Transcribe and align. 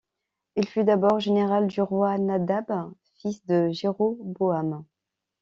Il 0.55 0.67
fut 0.67 0.83
d'abord 0.83 1.19
général 1.19 1.67
du 1.67 1.79
roi 1.79 2.17
Nadab, 2.17 2.91
fils 3.19 3.45
de 3.45 3.69
Jéroboam. 3.69 4.83